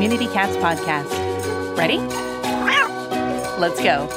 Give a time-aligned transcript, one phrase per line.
[0.00, 1.76] Community Cats podcast.
[1.76, 1.98] Ready?
[3.60, 4.08] Let's go.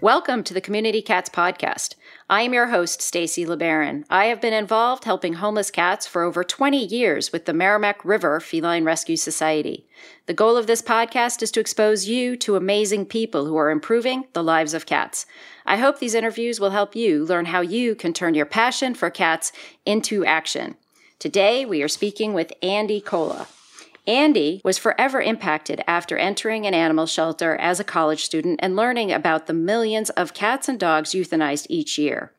[0.00, 1.94] Welcome to the Community Cats podcast.
[2.30, 4.04] I am your host, Stacy LeBaron.
[4.10, 8.38] I have been involved helping homeless cats for over 20 years with the Merrimack River
[8.38, 9.86] Feline Rescue Society.
[10.26, 14.26] The goal of this podcast is to expose you to amazing people who are improving
[14.34, 15.24] the lives of cats.
[15.64, 19.08] I hope these interviews will help you learn how you can turn your passion for
[19.08, 19.50] cats
[19.86, 20.76] into action.
[21.18, 23.48] Today, we are speaking with Andi Kola.
[24.08, 29.12] Andi was forever impacted after entering an animal shelter as a college student and learning
[29.12, 32.32] about the millions of cats and dogs euthanized each year.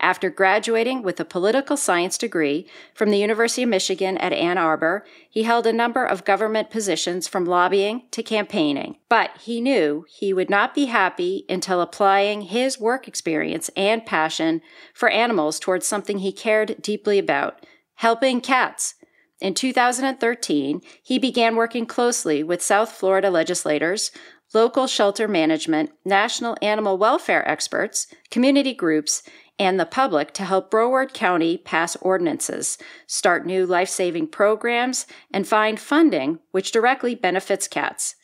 [0.00, 5.04] After graduating with a political science degree from the University of Michigan at Ann Arbor,
[5.28, 8.98] he held a number of government positions from lobbying to campaigning.
[9.08, 14.62] But he knew he would not be happy until applying his work experience and passion
[14.94, 18.94] for animals towards something he cared deeply about helping cats
[19.40, 24.10] in 2013, he began working closely with South Florida legislators,
[24.52, 29.22] local shelter management, national animal welfare experts, community groups,
[29.58, 35.46] and the public to help Broward County pass ordinances, start new life saving programs, and
[35.46, 38.14] find funding which directly benefits cats.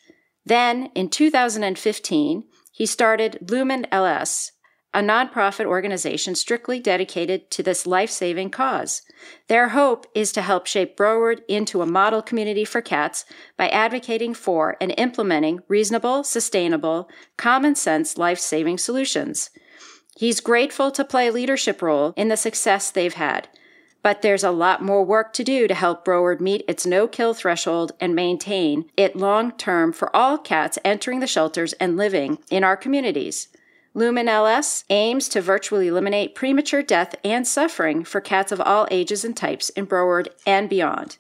[0.45, 4.53] Then, in 2015, he started Lumen LS,
[4.95, 9.03] a nonprofit organization strictly dedicated to this life saving cause.
[9.49, 13.25] Their hope is to help shape Broward into a model community for cats
[13.57, 19.51] by advocating for and implementing reasonable, sustainable, common sense life saving solutions.
[20.17, 23.49] He's grateful to play a leadership role in the success they've had.
[24.01, 27.35] But there's a lot more work to do to help Broward meet its no kill
[27.35, 32.63] threshold and maintain it long term for all cats entering the shelters and living in
[32.63, 33.49] our communities.
[33.97, 39.25] Lumen LS aims to virtually eliminate premature death and suffering for cats of all ages
[39.25, 41.17] and types in Broward and beyond.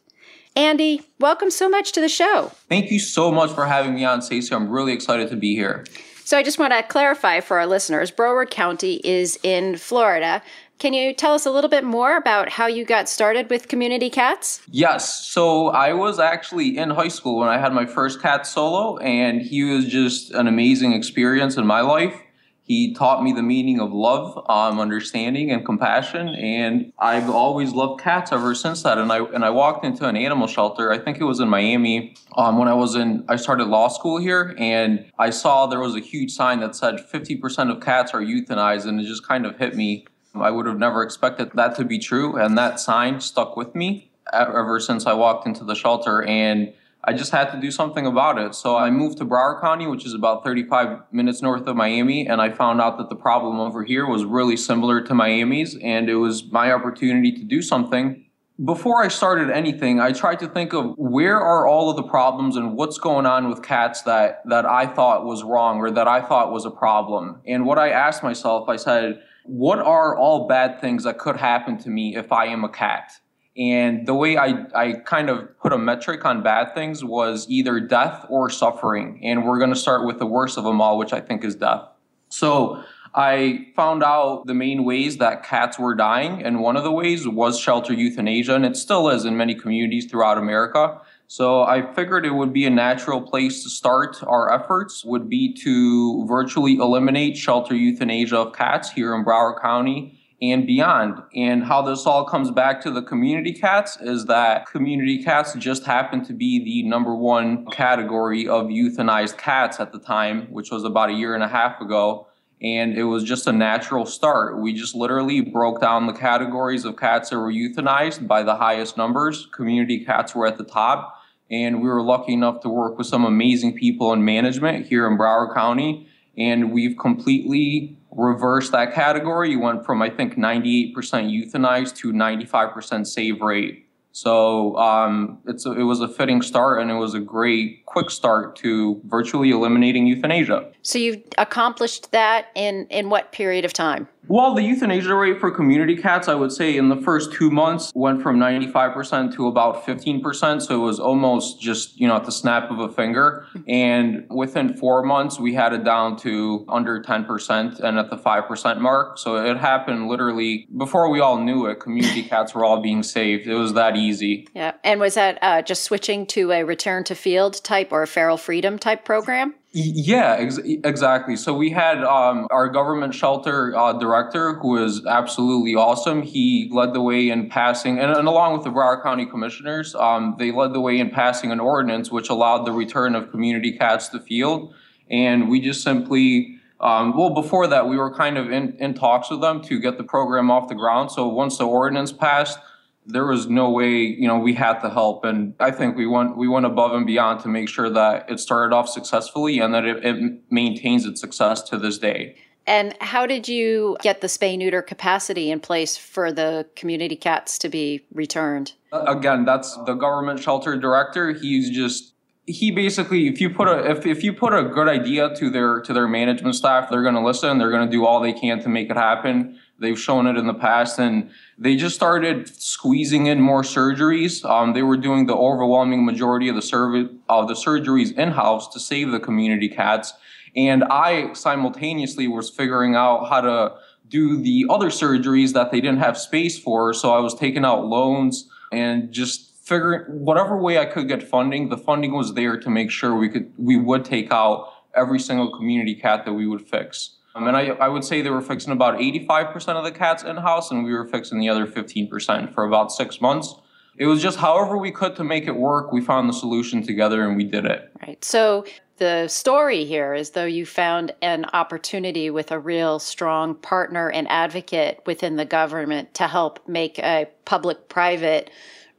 [0.56, 2.50] Andi, welcome so much to the show.
[2.68, 4.52] Thank you so much for having me on, Stacy.
[4.52, 5.84] I'm really excited to be here.
[6.24, 10.42] So I just want to clarify for our listeners, Broward County is in Florida.
[10.80, 14.10] Can you tell us a little bit more about how you got started with community
[14.10, 14.62] cats?
[14.68, 15.28] Yes.
[15.28, 19.40] So I was actually in high school when I had my first cat solo, and
[19.40, 22.20] he was just an amazing experience in my life.
[22.64, 28.00] He taught me the meaning of love, um, understanding, and compassion, and I've always loved
[28.00, 28.96] cats ever since that.
[28.96, 30.90] And I and I walked into an animal shelter.
[30.90, 33.26] I think it was in Miami um, when I was in.
[33.28, 36.96] I started law school here, and I saw there was a huge sign that said
[37.12, 40.06] 50% of cats are euthanized, and it just kind of hit me.
[40.34, 44.10] I would have never expected that to be true, and that sign stuck with me
[44.32, 46.22] ever since I walked into the shelter.
[46.22, 46.72] And
[47.06, 48.54] I just had to do something about it.
[48.54, 52.40] So I moved to Broward County, which is about 35 minutes north of Miami, and
[52.40, 56.16] I found out that the problem over here was really similar to Miami's, and it
[56.16, 58.24] was my opportunity to do something.
[58.64, 62.56] Before I started anything, I tried to think of where are all of the problems
[62.56, 66.20] and what's going on with cats that, that I thought was wrong or that I
[66.20, 67.40] thought was a problem.
[67.46, 71.78] And what I asked myself, I said, what are all bad things that could happen
[71.78, 73.12] to me if I am a cat?
[73.56, 77.78] And the way I, I kind of put a metric on bad things was either
[77.78, 79.20] death or suffering.
[79.22, 81.54] And we're going to start with the worst of them all, which I think is
[81.54, 81.86] death.
[82.30, 82.82] So
[83.14, 86.42] I found out the main ways that cats were dying.
[86.42, 88.56] And one of the ways was shelter euthanasia.
[88.56, 91.00] And it still is in many communities throughout America.
[91.28, 95.54] So I figured it would be a natural place to start our efforts would be
[95.62, 100.20] to virtually eliminate shelter euthanasia of cats here in Broward County
[100.52, 101.22] and beyond.
[101.34, 105.86] And how this all comes back to the community cats is that community cats just
[105.86, 110.84] happened to be the number one category of euthanized cats at the time, which was
[110.84, 112.26] about a year and a half ago.
[112.62, 114.60] And it was just a natural start.
[114.60, 118.96] We just literally broke down the categories of cats that were euthanized by the highest
[118.96, 119.46] numbers.
[119.46, 121.20] Community cats were at the top.
[121.50, 125.18] And we were lucky enough to work with some amazing people in management here in
[125.18, 126.08] Broward County.
[126.36, 129.50] And we've completely reverse that category.
[129.50, 133.86] You went from, I think, 98% euthanized to 95% save rate.
[134.12, 138.10] So um, it's a, it was a fitting start, and it was a great quick
[138.10, 140.68] start to virtually eliminating euthanasia.
[140.82, 144.08] So you've accomplished that in in what period of time?
[144.26, 147.92] Well, the euthanasia rate for community cats, I would say, in the first two months
[147.94, 150.62] went from 95% to about 15%.
[150.62, 153.46] So it was almost just, you know, at the snap of a finger.
[153.68, 158.80] And within four months, we had it down to under 10% and at the 5%
[158.80, 159.18] mark.
[159.18, 161.80] So it happened literally before we all knew it.
[161.80, 163.46] Community cats were all being saved.
[163.46, 164.48] It was that easy.
[164.54, 164.72] Yeah.
[164.82, 168.36] And was that uh, just switching to a return to field type or a feral
[168.36, 169.54] freedom type program?
[169.72, 171.34] Yeah, ex- exactly.
[171.34, 176.22] So we had um, our government shelter uh, director, who was absolutely awesome.
[176.22, 180.36] He led the way in passing, and, and along with the Broward County commissioners, um,
[180.38, 184.08] they led the way in passing an ordinance which allowed the return of community cats
[184.10, 184.72] to field.
[185.10, 189.28] And we just simply, um, well, before that, we were kind of in, in talks
[189.28, 191.10] with them to get the program off the ground.
[191.10, 192.58] So once the ordinance passed,
[193.06, 195.24] there was no way, you know, we had to help.
[195.24, 198.40] And I think we went we went above and beyond to make sure that it
[198.40, 202.36] started off successfully and that it, it maintains its success to this day.
[202.66, 207.58] And how did you get the spay neuter capacity in place for the community cats
[207.58, 208.72] to be returned?
[208.90, 211.32] Again, that's the government shelter director.
[211.32, 212.14] He's just
[212.46, 215.80] he basically if you put a if, if you put a good idea to their
[215.82, 218.90] to their management staff, they're gonna listen, they're gonna do all they can to make
[218.90, 219.58] it happen.
[219.80, 224.44] They've shown it in the past, and they just started squeezing in more surgeries.
[224.48, 228.68] Um, they were doing the overwhelming majority of the service of the surgeries in house
[228.68, 230.12] to save the community cats,
[230.54, 233.74] and I simultaneously was figuring out how to
[234.08, 236.92] do the other surgeries that they didn't have space for.
[236.94, 241.68] So I was taking out loans and just figuring whatever way I could get funding.
[241.68, 245.50] The funding was there to make sure we could we would take out every single
[245.56, 247.16] community cat that we would fix.
[247.34, 250.36] Um, and I, I would say they were fixing about 85% of the cats in
[250.36, 253.54] house, and we were fixing the other 15% for about six months.
[253.96, 255.92] It was just however we could to make it work.
[255.92, 257.90] We found the solution together and we did it.
[258.04, 258.24] Right.
[258.24, 258.64] So
[258.96, 264.28] the story here is though you found an opportunity with a real strong partner and
[264.28, 268.50] advocate within the government to help make a public private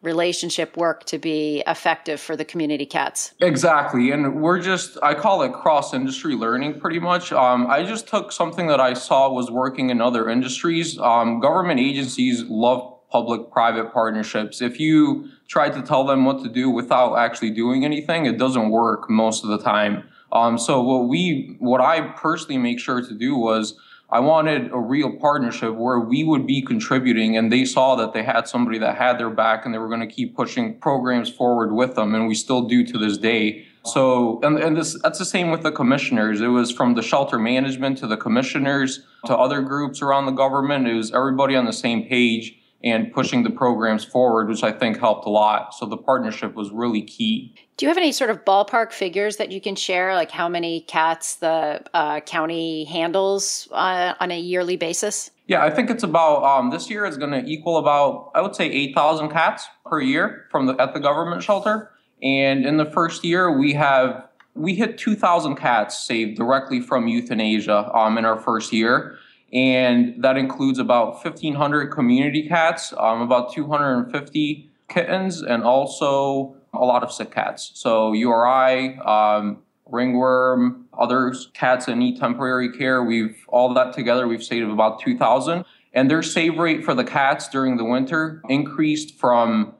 [0.06, 3.34] relationship work to be effective for the community cats.
[3.42, 4.12] Exactly.
[4.12, 7.34] And we're just, I call it cross industry learning pretty much.
[7.34, 10.98] Um, I just took something that I saw was working in other industries.
[11.00, 14.62] Um, government agencies love public private partnerships.
[14.62, 18.69] If you try to tell them what to do without actually doing anything, it doesn't
[18.69, 20.04] work most of the time.
[20.31, 23.75] Um, so what we, what I personally make sure to do was
[24.10, 28.24] I wanted a real partnership where we would be contributing and they saw that they
[28.24, 31.74] had somebody that had their back and they were going to keep pushing programs forward
[31.74, 33.66] with them and we still do to this day.
[33.83, 36.42] So and, and this that's the same with the commissioners.
[36.42, 40.88] It was from the shelter management to the commissioners to other groups around the government.
[40.88, 45.00] It was everybody on the same page and pushing the programs forward, which I think
[45.00, 45.74] helped a lot.
[45.74, 47.56] So the partnership was really key.
[47.77, 50.81] Do you have any sort of ballpark figures that you can share, like how many
[50.81, 55.31] cats the uh, county handles uh, on a yearly basis?
[55.48, 58.56] Yeah, I think it's about um, this year is going to equal about I would
[58.56, 61.92] say eight thousand cats per year from the at the government shelter.
[62.24, 67.07] And in the first year, we have we hit two thousand cats saved directly from
[67.07, 69.18] euthanasia um, in our first year
[69.56, 77.04] and that includes about 1,500 community cats, um, about 250 kittens, and also a lot
[77.04, 77.72] of sick cats.
[77.74, 79.60] So URI, um,
[79.90, 83.02] ringworm, other cats that need temporary care.
[83.02, 84.28] We've all that together.
[84.28, 85.63] We've saved about 2,000,
[85.94, 89.74] and their save rate for the cats during the winter increased from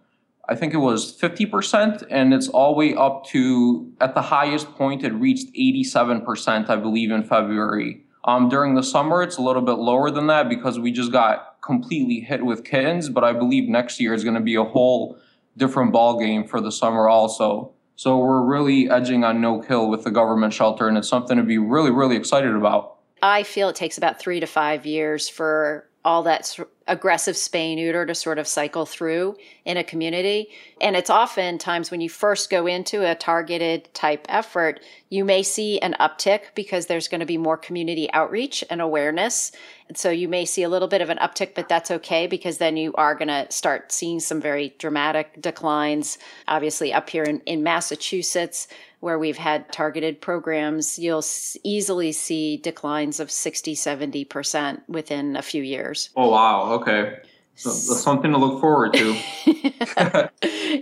[0.48, 4.70] I think it was 50%, and it's all the way up to, at the highest
[4.76, 8.05] point, it reached 87%, I believe, in February.
[8.26, 11.62] Um, during the summer, it's a little bit lower than that because we just got
[11.62, 13.08] completely hit with kittens.
[13.08, 15.18] But I believe next year is going to be a whole
[15.58, 17.72] different ball game for the summer also.
[17.96, 21.44] So we're really edging on no kill with the government shelter, and it's something to
[21.44, 22.98] be really, really excited about.
[23.22, 28.06] I feel it takes about three to five years for all that aggressive spay neuter
[28.06, 30.50] to sort of cycle through in a community.
[30.80, 35.42] And it's often times when you first go into a targeted type effort, you may
[35.42, 39.52] see an uptick because there's going to be more community outreach and awareness.
[39.88, 42.58] And so you may see a little bit of an uptick, but that's okay because
[42.58, 46.18] then you are going to start seeing some very dramatic declines.
[46.48, 48.68] Obviously, up here in, in Massachusetts,
[49.06, 51.24] where we've had targeted programs, you'll
[51.64, 56.10] easily see declines of 60, 70% within a few years.
[56.16, 56.64] Oh, wow.
[56.76, 57.20] Okay.
[57.58, 59.14] So that's something to look forward to.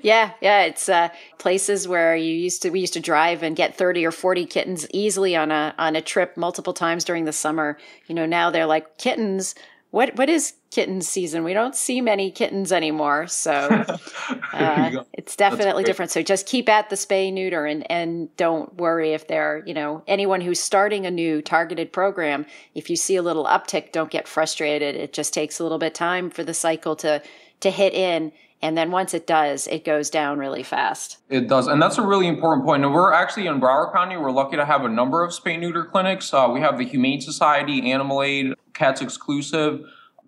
[0.01, 3.75] yeah, yeah, it's uh, places where you used to we used to drive and get
[3.77, 7.77] 30 or 40 kittens easily on a on a trip multiple times during the summer.
[8.07, 9.53] You know, now they're like kittens
[9.93, 11.43] what what is kitten season?
[11.43, 13.51] We don't see many kittens anymore, so
[14.53, 16.09] uh, it's definitely different.
[16.09, 19.75] So just keep at the spay neuter and and don't worry if there are, you
[19.75, 22.47] know anyone who's starting a new targeted program.
[22.73, 24.95] If you see a little uptick, don't get frustrated.
[24.95, 27.21] It just takes a little bit time for the cycle to
[27.59, 28.31] to hit in.
[28.63, 31.17] And then once it does, it goes down really fast.
[31.29, 31.67] It does.
[31.67, 32.83] And that's a really important point.
[32.83, 35.83] And we're actually in Broward County, we're lucky to have a number of spay neuter
[35.83, 36.33] clinics.
[36.33, 39.81] Uh, we have the Humane Society, Animal Aid, Cats Exclusive.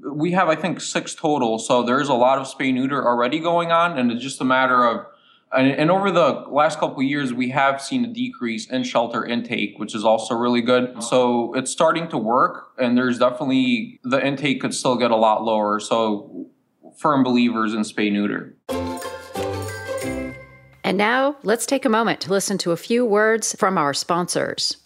[0.04, 1.58] We have, I think, six total.
[1.58, 3.98] So there's a lot of spay neuter already going on.
[3.98, 5.06] And it's just a matter of
[5.56, 9.26] And, and over the last couple of years, we have seen a decrease in shelter
[9.26, 11.02] intake, which is also really good.
[11.02, 15.44] So it's starting to work, and there's definitely the intake could still get a lot
[15.44, 15.80] lower.
[15.80, 16.48] So
[16.98, 18.56] firm believers in spay neuter.
[20.84, 24.78] And now let's take a moment to listen to a few words from our sponsors.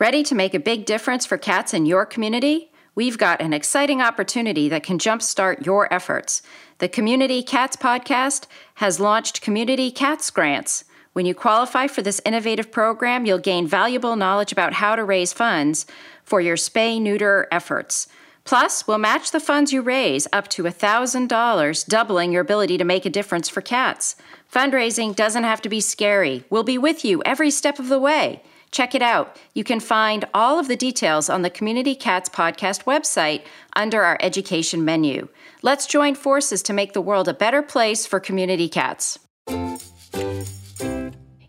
[0.00, 2.72] Ready to make a big difference for cats in your community?
[2.94, 6.42] We've got an exciting opportunity that can jumpstart your efforts.
[6.78, 10.84] The Community Cats Podcast has launched Community Cats Grants.
[11.12, 15.32] When you qualify for this innovative program, you'll gain valuable knowledge about how to raise
[15.32, 15.86] funds
[16.24, 18.08] for your spay neuter efforts.
[18.48, 23.04] Plus, we'll match the funds you raise up to $1,000, doubling your ability to make
[23.04, 24.16] a difference for cats.
[24.50, 26.44] Fundraising doesn't have to be scary.
[26.48, 28.42] We'll be with you every step of the way.
[28.70, 29.36] Check it out.
[29.52, 33.42] You can find all of the details on the Community Cats Podcast website
[33.76, 35.28] under our education menu.
[35.60, 39.18] Let's join forces to make the world a better place for community cats.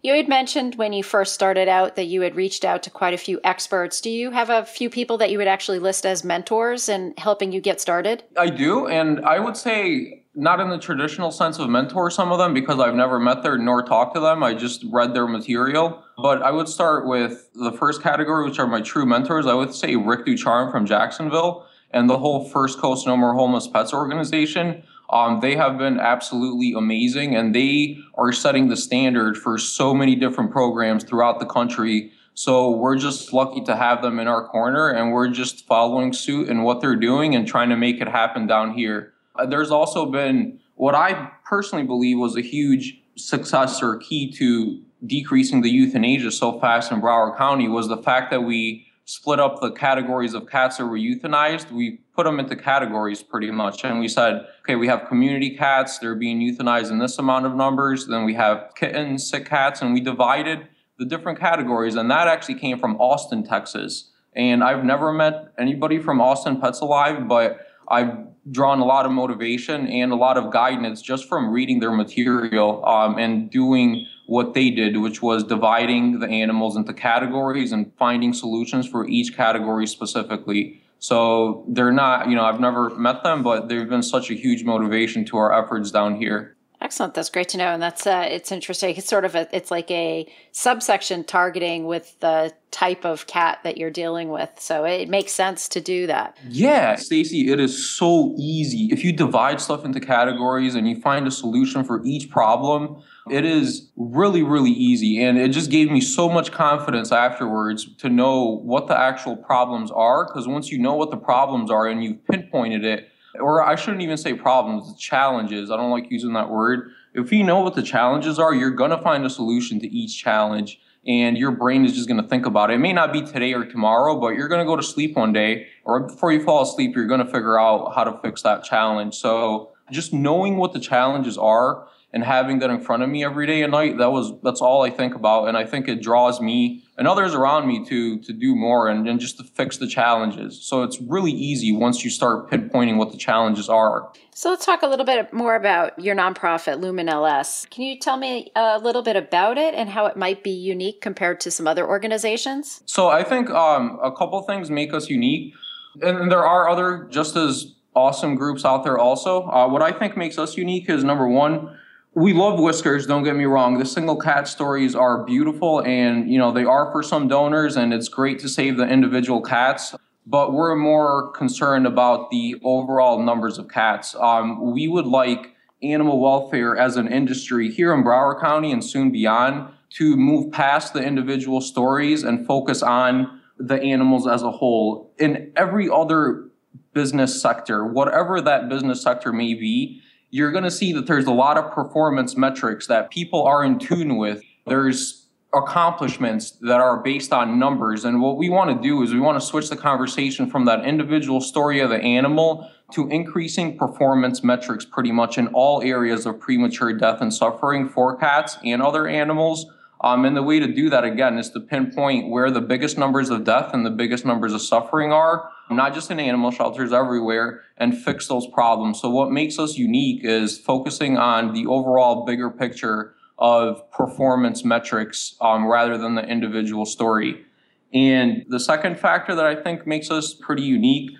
[0.02, 3.14] You had mentioned when you first started out that you had reached out to quite
[3.14, 4.00] a few experts.
[4.00, 7.52] Do you have a few people that you would actually list as mentors and helping
[7.52, 8.24] you get started?
[8.38, 12.38] I do, and I would say not in the traditional sense of mentor some of
[12.38, 14.42] them because I've never met them nor talked to them.
[14.42, 16.02] I just read their material.
[16.18, 19.48] But I would start with the first category, which are my true mentors.
[19.48, 23.68] I would say Rick Ducharme from Jacksonville and the whole First Coast No More Homeless
[23.68, 24.84] Pets organization.
[25.12, 30.16] Um, they have been absolutely amazing and they are setting the standard for so many
[30.16, 32.12] different programs throughout the country.
[32.36, 36.48] So we're just lucky to have them in our corner and we're just following suit
[36.48, 39.14] in what they're doing and trying to make it happen down here.
[39.36, 44.82] Uh, there's also been what I personally believe was a huge success or key to
[45.06, 49.60] decreasing the euthanasia so fast in Broward County was the fact that we split up
[49.60, 51.72] the categories of cats that were euthanized.
[51.72, 53.86] We put them into categories pretty much.
[53.86, 57.56] And we said, okay, we have community cats, they're being euthanized in this amount of
[57.56, 58.08] numbers.
[58.08, 61.96] Then we have kittens, sick cats, and we divided the different categories.
[61.96, 64.12] And that actually came from Austin, Texas.
[64.36, 68.18] And I've never met anybody from Austin Pets Alive, but I've
[68.52, 72.86] drawn a lot of motivation and a lot of guidance just from reading their material
[72.86, 78.34] um, and doing what they did, which was dividing the animals into categories and finding
[78.34, 80.82] solutions for each category specifically.
[81.00, 84.64] So they're not, you know, I've never met them, but they've been such a huge
[84.64, 86.58] motivation to our efforts down here.
[86.82, 87.14] Excellent.
[87.14, 88.96] That's great to know, and that's uh, it's interesting.
[88.96, 93.78] It's sort of a, it's like a subsection targeting with the type of cat that
[93.78, 94.50] you're dealing with.
[94.60, 96.38] So it makes sense to do that.
[96.48, 101.28] Yeah, Stacy, it is so easy if you divide stuff into categories and you find
[101.28, 103.02] a solution for each problem.
[103.30, 105.22] It is really, really easy.
[105.24, 109.92] And it just gave me so much confidence afterwards to know what the actual problems
[109.92, 110.26] are.
[110.26, 113.10] Because once you know what the problems are and you've pinpointed it,
[113.40, 115.70] or I shouldn't even say problems, challenges.
[115.70, 116.92] I don't like using that word.
[117.14, 120.22] If you know what the challenges are, you're going to find a solution to each
[120.22, 122.76] challenge and your brain is just going to think about it.
[122.76, 125.32] It may not be today or tomorrow, but you're going to go to sleep one
[125.32, 128.64] day or before you fall asleep, you're going to figure out how to fix that
[128.64, 129.16] challenge.
[129.16, 133.46] So just knowing what the challenges are and having that in front of me every
[133.46, 135.48] day and night that was that's all i think about.
[135.48, 139.08] And i think it draws me and others around me to to do more and,
[139.08, 140.62] and just to fix the challenges.
[140.62, 144.12] So it's really easy once you start pinpointing what the challenges are.
[144.34, 148.18] So let's talk a little bit more about your nonprofit lumen ls can you tell
[148.18, 151.68] me a little bit about it and how it might be unique compared to some
[151.68, 152.82] other organizations?
[152.86, 155.54] So i think um, a couple things make us unique.
[156.02, 159.44] And there are other just as awesome groups out there also.
[159.48, 161.78] Uh, what i think makes us unique is number one
[162.20, 163.78] we love whiskers don't get me wrong.
[163.78, 167.94] The single cat stories are beautiful and you know they are for some donors and
[167.94, 169.96] it's great to save the individual cats
[170.28, 174.16] but we're more concerned about the overall numbers of cats.
[174.20, 179.12] Um, we would like animal welfare as an industry here in broward county and soon
[179.12, 185.14] beyond to move past the individual stories and focus on the animals as a whole.
[185.18, 186.50] In every other
[186.94, 191.32] business sector whatever that business sector may be you're going to see that there's a
[191.32, 194.42] lot of performance metrics that people are in tune with.
[194.68, 198.06] There's accomplishments that are based on numbers.
[198.06, 200.86] And what we want to do is we want to switch the conversation from that
[200.86, 206.40] individual story of the animal to increasing performance metrics pretty much in all areas of
[206.40, 209.66] premature death and suffering for cats and other animals.
[210.02, 213.30] Um, and the way to do that again is to pinpoint where the biggest numbers
[213.30, 217.62] of death and the biggest numbers of suffering are, not just in animal shelters everywhere,
[217.78, 219.00] and fix those problems.
[219.00, 225.36] So what makes us unique is focusing on the overall bigger picture of performance metrics
[225.42, 227.46] um, rather than the individual story.
[227.94, 231.12] And the second factor that I think makes us pretty unique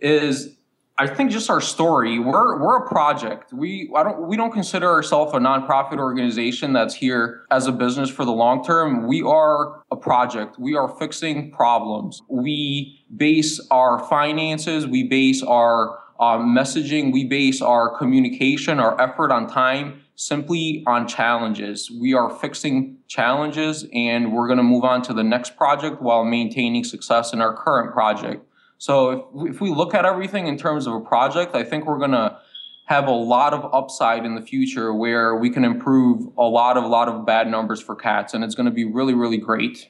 [0.00, 0.56] is
[0.98, 2.18] I think just our story.
[2.18, 3.52] We're we're a project.
[3.52, 8.08] We I don't we don't consider ourselves a nonprofit organization that's here as a business
[8.08, 9.06] for the long term.
[9.06, 10.58] We are a project.
[10.58, 12.22] We are fixing problems.
[12.30, 14.86] We base our finances.
[14.86, 17.12] We base our um, messaging.
[17.12, 21.90] We base our communication, our effort on time simply on challenges.
[21.90, 26.24] We are fixing challenges and we're going to move on to the next project while
[26.24, 28.42] maintaining success in our current project.
[28.78, 31.98] So if, if we look at everything in terms of a project, I think we're
[31.98, 32.38] going to
[32.86, 36.84] have a lot of upside in the future where we can improve a lot of
[36.84, 39.88] a lot of bad numbers for cats and it's going to be really really great.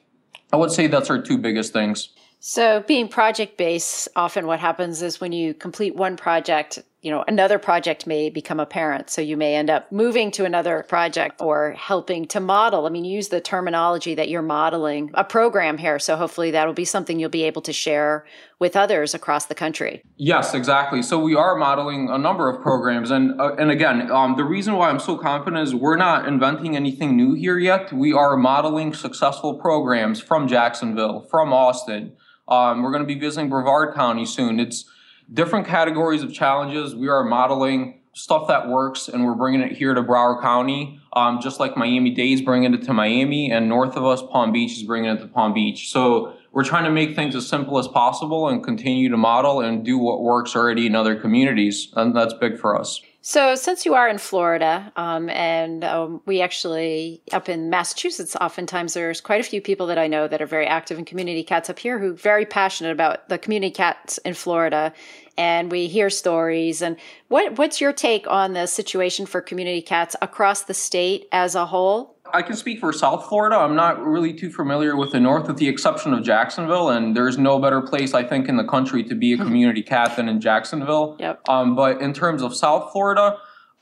[0.52, 2.10] I would say that's our two biggest things.
[2.38, 7.24] So, being project based, often what happens is when you complete one project, you know,
[7.28, 9.10] another project may become apparent.
[9.10, 12.86] So, you may end up moving to another project or helping to model.
[12.86, 15.98] I mean, use the terminology that you're modeling a program here.
[15.98, 18.24] So, hopefully, that'll be something you'll be able to share
[18.58, 20.02] with others across the country.
[20.16, 21.02] Yes, exactly.
[21.02, 23.10] So, we are modeling a number of programs.
[23.10, 26.76] And, uh, and again, um, the reason why I'm so confident is we're not inventing
[26.76, 27.92] anything new here yet.
[27.92, 32.16] We are modeling successful programs from Jacksonville, from Austin
[32.48, 34.60] um, we're going to be visiting Brevard County soon.
[34.60, 34.84] It's
[35.32, 36.94] different categories of challenges.
[36.94, 41.40] We are modeling stuff that works and we're bringing it here to Broward County, um,
[41.40, 44.84] just like Miami Dade's bringing it to Miami and north of us, Palm Beach is
[44.84, 45.90] bringing it to Palm Beach.
[45.90, 49.84] So we're trying to make things as simple as possible and continue to model and
[49.84, 51.92] do what works already in other communities.
[51.94, 53.02] And that's big for us.
[53.20, 58.94] So, since you are in Florida, um, and um, we actually up in Massachusetts, oftentimes
[58.94, 61.68] there's quite a few people that I know that are very active in community cats
[61.68, 64.94] up here who are very passionate about the community cats in Florida.
[65.36, 66.80] And we hear stories.
[66.80, 66.96] And
[67.28, 71.66] what what's your take on the situation for community cats across the state as a
[71.66, 72.15] whole?
[72.32, 73.56] I can speak for South Florida.
[73.56, 76.90] I'm not really too familiar with the North, with the exception of Jacksonville.
[76.90, 80.16] And there's no better place, I think, in the country to be a community cat
[80.16, 81.16] than in Jacksonville.
[81.18, 81.48] Yep.
[81.48, 83.38] Um, but in terms of South Florida,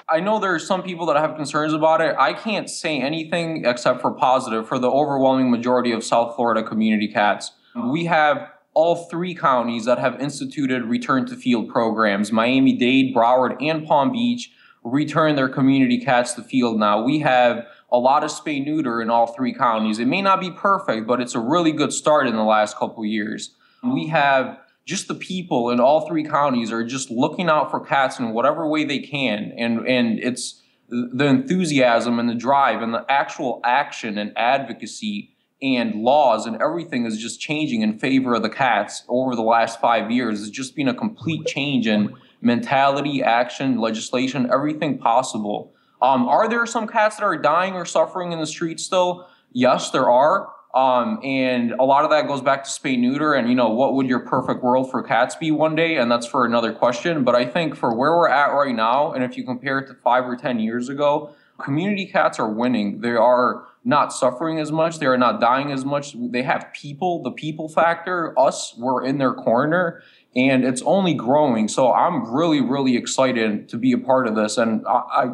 [0.09, 2.15] I know there are some people that have concerns about it.
[2.19, 7.09] I can't say anything except for positive for the overwhelming majority of South Florida community
[7.09, 7.53] cats.
[7.91, 13.57] We have all three counties that have instituted return to field programs Miami Dade, Broward,
[13.61, 14.51] and Palm Beach
[14.83, 17.03] return their community cats to field now.
[17.03, 20.01] We have a lot of spay neuter in all three counties.
[20.01, 23.05] It may not be perfect, but it's a really good start in the last couple
[23.05, 23.55] years.
[23.85, 28.19] We have just the people in all three counties are just looking out for cats
[28.19, 29.53] in whatever way they can.
[29.57, 35.31] And, and it's the enthusiasm and the drive and the actual action and advocacy
[35.63, 39.81] and laws and everything is just changing in favor of the cats over the last
[39.81, 40.43] five years.
[40.43, 45.74] It's just been a complete change in mentality, action, legislation, everything possible.
[46.05, 49.27] Um, are there some cats that are dying or suffering in the street still?
[49.53, 50.51] Yes, there are.
[50.75, 53.95] Um, and a lot of that goes back to spay neuter and you know what
[53.95, 55.97] would your perfect world for cats be one day?
[55.97, 57.25] And that's for another question.
[57.25, 59.95] But i think for where we're at right now and if you compare it to
[59.95, 63.01] five or ten years ago community cats are winning.
[63.01, 64.99] They are not suffering as much.
[64.99, 66.17] They are not dying as much.
[66.19, 67.23] They have people.
[67.23, 70.03] The people factor us we're in their corner
[70.35, 71.69] and it's only growing.
[71.69, 74.59] So i'm really really excited to be a part of this.
[74.59, 75.25] And i, I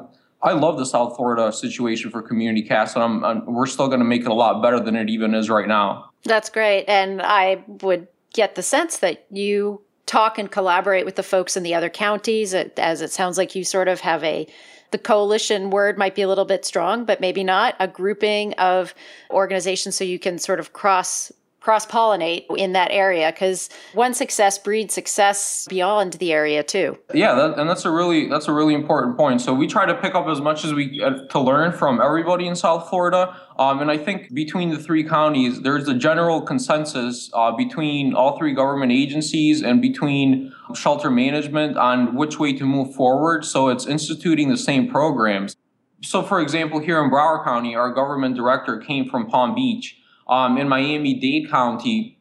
[0.42, 4.00] I love the South Florida situation for community cast, and I'm, I'm we're still going
[4.00, 6.10] to make it a lot better than it even is right now.
[6.24, 11.22] That's great, and I would get the sense that you talk and collaborate with the
[11.22, 14.46] folks in the other counties, as it sounds like you sort of have a
[14.90, 18.94] the coalition word might be a little bit strong, but maybe not a grouping of
[19.30, 24.58] organizations so you can sort of cross cross pollinate in that area because one success
[24.58, 26.98] breeds success beyond the area too.
[27.12, 29.40] Yeah, that, and that's a really that's a really important point.
[29.40, 32.46] So we try to pick up as much as we uh, to learn from everybody
[32.46, 33.36] in South Florida.
[33.58, 38.38] Um, and I think between the three counties, there's a general consensus uh, between all
[38.38, 43.44] three government agencies and between shelter management on which way to move forward.
[43.44, 45.56] So it's instituting the same programs.
[46.02, 49.99] So, for example, here in Broward County, our government director came from Palm Beach
[50.30, 52.16] um, in Miami Dade County,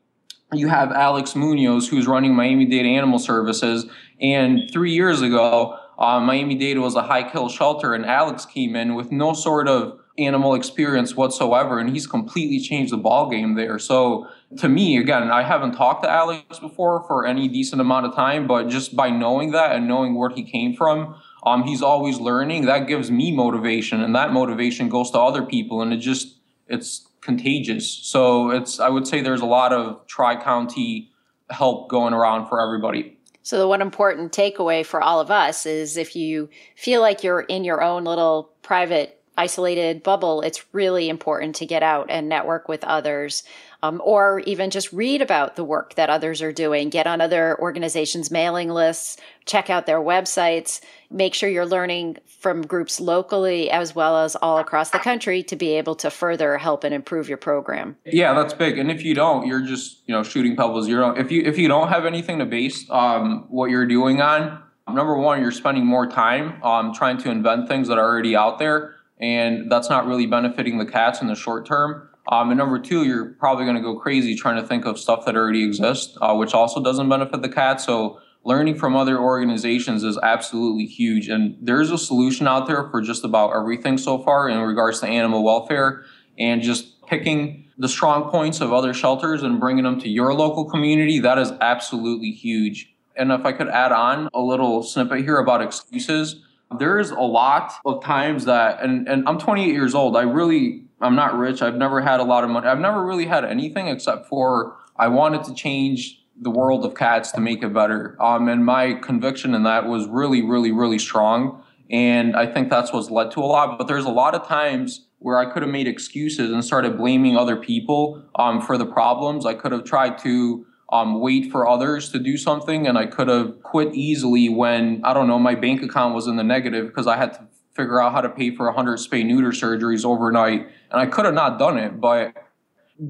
[0.51, 3.85] you have Alex Munoz, who's running Miami Dade Animal Services.
[4.19, 8.75] And three years ago, uh, Miami Dade was a high kill shelter, and Alex came
[8.75, 13.53] in with no sort of animal experience whatsoever, and he's completely changed the ball game
[13.55, 13.77] there.
[13.77, 18.15] So to me, again, I haven't talked to Alex before for any decent amount of
[18.15, 22.17] time, but just by knowing that and knowing where he came from, um, he's always
[22.17, 22.65] learning.
[22.65, 26.38] That gives me motivation, and that motivation goes to other people, and it just
[26.69, 27.91] it's contagious.
[27.91, 31.11] So it's I would say there's a lot of tri county
[31.49, 33.17] help going around for everybody.
[33.41, 37.41] So the one important takeaway for all of us is if you feel like you're
[37.41, 42.67] in your own little private isolated bubble, it's really important to get out and network
[42.67, 43.43] with others.
[43.81, 47.57] Um, or even just read about the work that others are doing, get on other
[47.61, 49.15] organizations' mailing lists,
[49.45, 54.57] check out their websites, make sure you're learning from groups locally as well as all
[54.57, 57.95] across the country to be able to further help and improve your program.
[58.05, 58.77] Yeah, that's big.
[58.77, 60.87] And if you don't, you're just you know shooting pebbles.
[60.87, 64.21] You don't if you if you don't have anything to base um, what you're doing
[64.21, 64.61] on.
[64.87, 68.57] Number one, you're spending more time um, trying to invent things that are already out
[68.57, 72.08] there and that's not really benefiting the cats in the short term.
[72.31, 75.25] Um, and number two, you're probably going to go crazy trying to think of stuff
[75.25, 77.81] that already exists, uh, which also doesn't benefit the cat.
[77.81, 81.27] So learning from other organizations is absolutely huge.
[81.27, 85.07] And there's a solution out there for just about everything so far in regards to
[85.07, 86.05] animal welfare
[86.37, 90.65] and just picking the strong points of other shelters and bringing them to your local
[90.65, 91.19] community.
[91.19, 92.93] That is absolutely huge.
[93.15, 96.43] And if I could add on a little snippet here about excuses,
[96.77, 100.15] there's a lot of times that, and, and I'm 28 years old.
[100.15, 101.61] I really, I'm not rich.
[101.61, 102.67] I've never had a lot of money.
[102.67, 107.31] I've never really had anything except for I wanted to change the world of cats
[107.33, 108.17] to make it better.
[108.21, 111.63] Um, and my conviction in that was really, really, really strong.
[111.89, 113.77] And I think that's what's led to a lot.
[113.77, 117.35] But there's a lot of times where I could have made excuses and started blaming
[117.35, 119.45] other people um, for the problems.
[119.45, 122.87] I could have tried to um, wait for others to do something.
[122.87, 126.35] And I could have quit easily when, I don't know, my bank account was in
[126.35, 127.47] the negative because I had to
[127.79, 130.67] figure out how to pay for 100 spay neuter surgeries overnight.
[130.91, 132.01] And I could have not done it.
[132.01, 132.33] But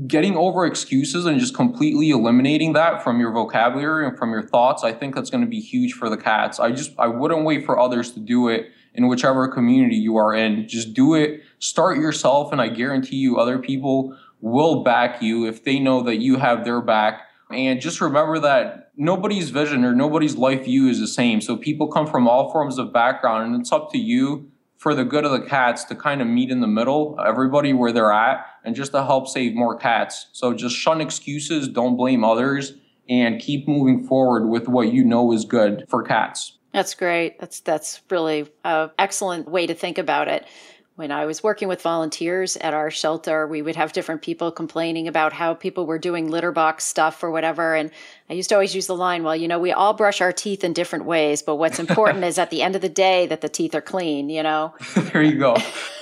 [0.06, 4.84] getting over excuses and just completely eliminating that from your vocabulary and from your thoughts,
[4.84, 6.60] I think that's going to be huge for the cats.
[6.60, 10.36] I just, I wouldn't wait for others to do it in whichever community you are
[10.36, 10.68] in.
[10.68, 15.64] Just do it, start yourself, and I guarantee you other people will back you if
[15.64, 20.36] they know that you have their back and just remember that nobody's vision or nobody's
[20.36, 21.42] life view is the same.
[21.42, 25.04] So people come from all forms of background, and it's up to you for the
[25.04, 28.46] good of the cats to kind of meet in the middle, everybody where they're at,
[28.64, 30.28] and just to help save more cats.
[30.32, 32.74] So just shun excuses, don't blame others,
[33.10, 36.58] and keep moving forward with what you know is good for cats.
[36.74, 37.40] That's great.
[37.40, 40.46] That's that's really an excellent way to think about it
[41.00, 45.08] when I was working with volunteers at our shelter, we would have different people complaining
[45.08, 47.74] about how people were doing litter box stuff or whatever.
[47.74, 47.90] And
[48.30, 50.66] I used to always use the line, well, you know, we all brush our teeth
[50.66, 53.48] in different ways, but what's important is at the end of the day that the
[53.48, 54.76] teeth are clean, you know?
[55.14, 55.56] there you go.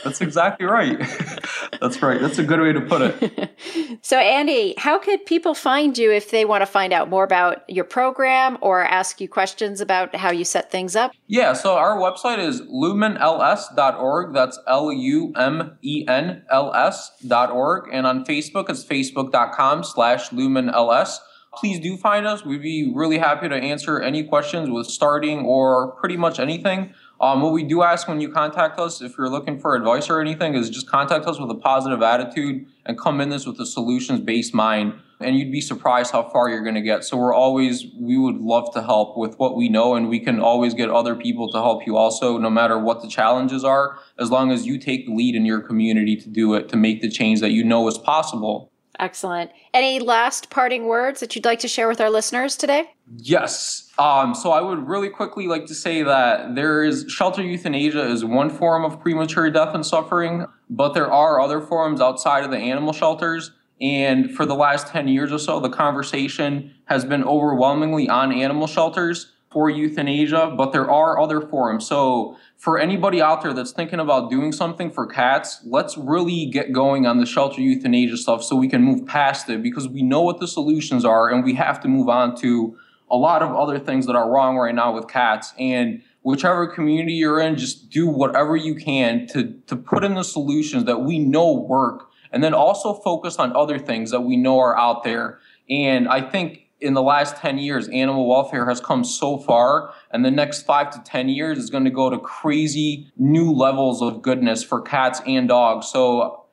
[0.04, 0.98] That's exactly right.
[1.80, 2.20] That's right.
[2.20, 3.56] That's a good way to put it.
[4.02, 7.70] so, Andi, how could people find you if they want to find out more about
[7.70, 11.12] your program or ask you questions about how you set things up?
[11.28, 14.34] Yeah, so our website is lumenls.org.
[14.34, 17.90] That's L U M E N L S.org.
[17.92, 21.18] And on Facebook, it's facebook.com slash lumenls.
[21.56, 22.46] Please do find us.
[22.46, 26.94] We'd be really happy to answer any questions with starting or pretty much anything.
[27.20, 30.22] Um, what we do ask when you contact us, if you're looking for advice or
[30.22, 33.66] anything, is just contact us with a positive attitude and come in this with a
[33.66, 34.94] solutions based mind.
[35.20, 37.04] And you'd be surprised how far you're going to get.
[37.04, 40.40] So we're always, we would love to help with what we know, and we can
[40.40, 44.30] always get other people to help you also, no matter what the challenges are, as
[44.30, 47.10] long as you take the lead in your community to do it, to make the
[47.10, 48.72] change that you know is possible.
[49.00, 49.52] Excellent.
[49.74, 52.92] Any last parting words that you'd like to share with our listeners today?
[53.18, 53.92] Yes.
[54.00, 58.26] Um, so I would really quickly like to say that there is shelter euthanasia is
[58.26, 62.58] one form of premature death and suffering, but there are other forms outside of the
[62.58, 63.52] animal shelters.
[63.80, 68.68] And for the last 10 years or so, the conversation has been overwhelmingly on animal
[68.68, 71.88] shelters for euthanasia, but there are other forms.
[71.88, 76.74] So for anybody out there that's thinking about doing something for cats, let's really get
[76.74, 80.22] going on the shelter euthanasia stuff so we can move past it because we know
[80.22, 82.78] what the solutions are and we have to move on to
[83.10, 85.54] a lot of other things that are wrong right now with cats.
[85.58, 90.24] And whichever community you're in, just do whatever you can to, to put in the
[90.24, 92.07] solutions that we know work.
[92.32, 95.40] And then also focus on other things that we know are out there.
[95.70, 99.94] And I think in the last 10 years, animal welfare has come so far.
[100.12, 104.02] And the next five to 10 years is going to go to crazy new levels
[104.02, 105.88] of goodness for cats and dogs.
[105.88, 106.46] So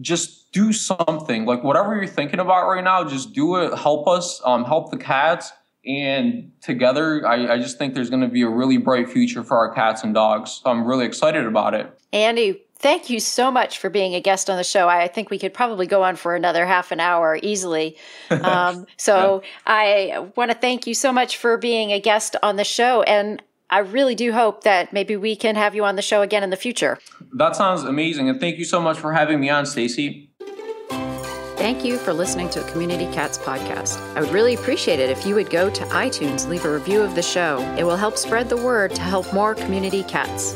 [0.00, 3.76] just do something like whatever you're thinking about right now, just do it.
[3.78, 5.52] Help us, um, help the cats
[5.86, 9.58] and together, I, I just think there's going to be a really bright future for
[9.58, 10.62] our cats and dogs.
[10.62, 11.98] So I'm really excited about it.
[12.12, 14.90] Andi, thank you so much for being a guest on the show.
[14.90, 17.96] I think we could probably go on for another half an hour easily.
[18.44, 19.48] Um, so yeah.
[19.66, 23.02] I want to thank you so much for being a guest on the show.
[23.02, 26.42] And I really do hope that maybe we can have you on the show again
[26.42, 26.98] in the future.
[27.32, 28.28] That sounds amazing.
[28.28, 30.30] And thank you so much for having me on, Stacy.
[31.56, 33.98] Thank you for listening to the Community Cats podcast.
[34.14, 37.14] I would really appreciate it if you would go to iTunes, leave a review of
[37.14, 37.60] the show.
[37.78, 40.54] It will help spread the word to help more community cats.